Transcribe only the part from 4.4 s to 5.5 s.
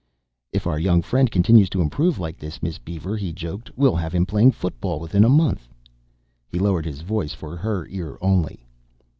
football within a